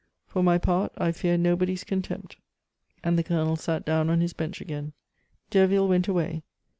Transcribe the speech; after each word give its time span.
For 0.25 0.41
my 0.41 0.57
part, 0.57 0.93
I 0.97 1.11
fear 1.11 1.37
nobody's 1.37 1.83
contempt." 1.83 2.37
And 3.03 3.19
the 3.19 3.23
Colonel 3.23 3.55
sat 3.55 3.85
down 3.85 4.09
on 4.09 4.19
his 4.19 4.33
bench 4.33 4.59
again. 4.59 4.93
Derville 5.51 5.87
went 5.87 6.07
away. 6.07 6.41